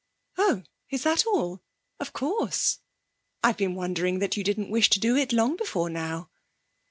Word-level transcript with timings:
'Oh, 0.35 0.63
is 0.89 1.03
that 1.03 1.27
all? 1.27 1.61
Of 1.99 2.11
course! 2.11 2.79
I've 3.43 3.57
been 3.57 3.75
wondering 3.75 4.17
that 4.17 4.35
you 4.35 4.43
didn't 4.43 4.71
wish 4.71 4.89
to 4.89 4.99
do 4.99 5.15
it 5.15 5.31
long 5.31 5.55
before 5.55 5.91
now.' 5.91 6.31